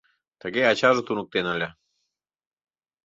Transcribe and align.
Тыге 0.41 0.61
ачаже 0.71 1.01
туныктен 1.07 1.45
ыле. 1.55 1.69